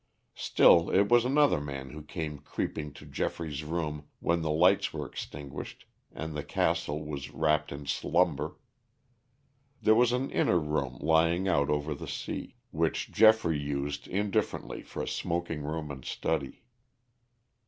[0.33, 5.05] Still, it was another man who came creeping to Geoffrey's room when the lights were
[5.05, 8.57] extinguished and the castle was wrapped in slumber.
[9.79, 15.03] There was an inner room lying out over the sea, which Geoffrey used indifferently for
[15.03, 16.63] a smoking room and study.